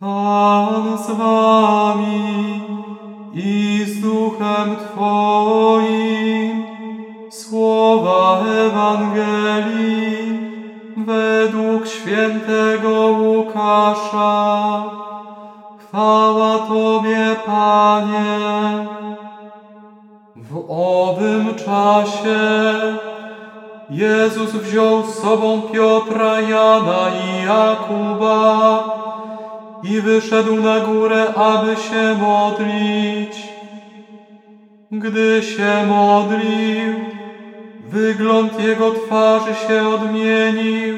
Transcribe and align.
Pan 0.00 0.98
z 0.98 1.10
wami 1.10 2.60
i 3.34 3.84
z 3.88 4.00
duchem 4.00 4.76
Twoim. 4.76 6.64
Słowa 7.30 8.40
Ewangelii 8.66 10.38
według 10.96 11.86
świętego 11.86 12.90
Łukasza. 12.90 14.82
Chwała 15.78 16.58
Tobie, 16.58 17.36
Panie. 17.46 18.86
W 20.36 20.64
owym 20.68 21.54
czasie 21.54 22.38
Jezus 23.90 24.50
wziął 24.50 25.02
z 25.02 25.14
sobą 25.14 25.62
Piotra, 25.62 26.40
Jana 26.40 27.10
i 27.26 27.44
Jakuba 27.46 28.95
i 29.82 30.00
wyszedł 30.00 30.56
na 30.56 30.80
górę, 30.80 31.34
aby 31.34 31.76
się 31.76 32.14
modlić. 32.20 33.56
Gdy 34.90 35.42
się 35.42 35.86
modlił, 35.88 36.94
wygląd 37.88 38.60
jego 38.64 38.90
twarzy 38.90 39.54
się 39.54 39.88
odmienił, 39.88 40.96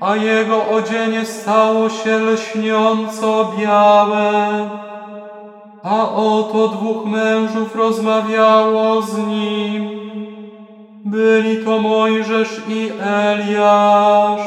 a 0.00 0.16
jego 0.16 0.68
odzienie 0.68 1.24
stało 1.24 1.88
się 1.88 2.18
lśniąco 2.18 3.52
białe. 3.58 4.70
A 5.82 6.08
oto 6.10 6.68
dwóch 6.68 7.06
mężów 7.06 7.76
rozmawiało 7.76 9.02
z 9.02 9.18
nim. 9.18 9.88
Byli 11.04 11.64
to 11.64 11.78
Mojżesz 11.78 12.62
i 12.68 12.90
Eliasz. 13.00 14.40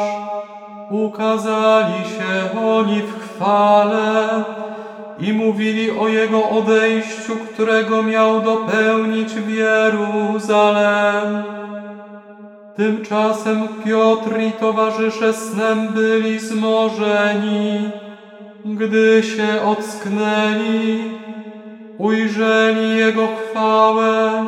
Ukazali 0.92 2.04
się 2.04 2.60
oni 2.62 3.02
w 3.02 3.27
chwale 3.38 4.44
i 5.20 5.34
mówili 5.34 5.92
o 5.92 6.08
Jego 6.08 6.50
odejściu, 6.50 7.36
którego 7.54 8.04
miał 8.04 8.42
dopełnić 8.42 9.30
w 9.30 9.50
Jeruzalem. 9.50 11.44
Tymczasem 12.76 13.68
Piotr 13.86 14.40
i 14.40 14.52
towarzysze 14.52 15.34
snem 15.34 15.88
byli 15.88 16.40
zmorzeni. 16.40 17.90
Gdy 18.66 19.24
się 19.24 19.62
ocknęli, 19.62 21.04
ujrzeli 21.98 22.98
Jego 22.98 23.28
chwałę 23.28 24.46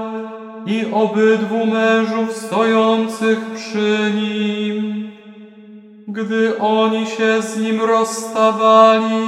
i 0.65 0.85
obydwu 0.93 1.65
mężów 1.65 2.37
stojących 2.37 3.39
przy 3.55 4.11
Nim. 4.15 5.18
Gdy 6.11 6.59
oni 6.59 7.05
się 7.05 7.41
z 7.41 7.57
Nim 7.57 7.81
rozstawali, 7.81 9.27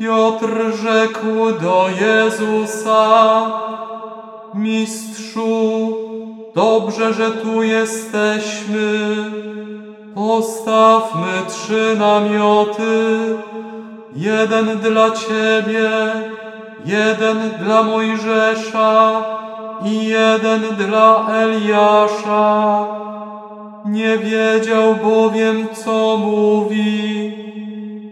Piotr 0.00 0.48
rzekł 0.82 1.52
do 1.62 1.86
Jezusa, 2.00 3.46
Mistrzu, 4.54 5.96
dobrze, 6.54 7.12
że 7.12 7.30
tu 7.30 7.62
jesteśmy. 7.62 9.16
Postawmy 10.14 11.42
trzy 11.48 11.96
namioty, 11.98 13.18
jeden 14.16 14.78
dla 14.78 15.10
Ciebie, 15.10 15.90
jeden 16.84 17.50
dla 17.64 17.82
Mojżesza 17.82 19.22
i 19.84 20.06
jeden 20.06 20.60
dla 20.60 21.26
Eliasza. 21.30 22.86
Nie 23.94 24.18
wiedział 24.18 24.94
bowiem, 24.94 25.68
co 25.84 26.16
mówi. 26.16 27.32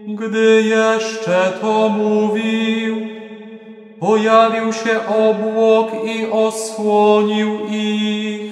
Gdy 0.07 0.61
jeszcze 0.61 1.53
to 1.61 1.89
mówił, 1.89 2.97
pojawił 3.99 4.73
się 4.73 4.99
obłok 5.07 5.87
i 6.05 6.31
osłonił 6.31 7.59
ich. 7.71 8.51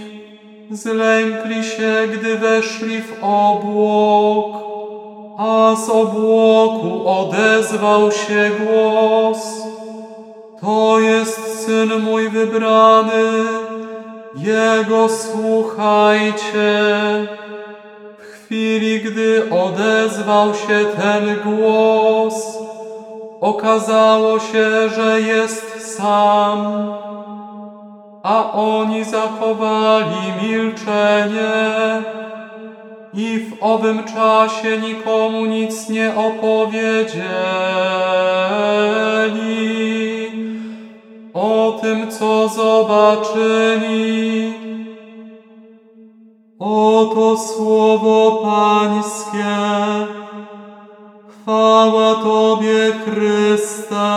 Zlękli 0.72 1.64
się, 1.64 2.08
gdy 2.14 2.38
weszli 2.38 3.02
w 3.02 3.24
obłok, 3.24 4.64
a 5.38 5.76
z 5.86 5.90
obłoku 5.90 7.08
odezwał 7.10 8.12
się 8.12 8.52
głos. 8.66 9.38
To 10.62 11.00
jest 11.00 11.66
Syn 11.66 12.00
mój 12.00 12.30
wybrany, 12.30 13.24
Jego 14.36 15.10
słuchajcie. 15.10 16.82
W 18.18 18.46
chwili, 18.46 19.00
gdy 19.00 19.50
odezwał 19.50 20.54
się 20.54 20.86
ten 21.02 21.36
głos, 21.44 22.58
okazało 23.42 24.40
się, 24.40 24.90
że 24.90 25.22
jest 25.22 25.96
sam, 25.96 26.94
a 28.24 28.54
oni 28.54 29.04
zachowali 29.04 30.34
milczenie 30.44 32.02
i 33.14 33.40
w 33.40 33.64
owym 33.64 34.04
czasie 34.04 34.78
nikomu 34.78 35.46
nic 35.46 35.90
nie 35.90 36.16
opowiedzieli 36.16 37.32
o 41.42 41.80
tym, 41.82 42.12
co 42.12 42.48
zobaczyli. 42.48 44.54
Oto 46.60 47.38
słowo 47.38 48.42
Pańskie. 48.44 49.58
Chwała 51.28 52.16
Tobie, 52.16 52.94
Chryste. 53.06 54.12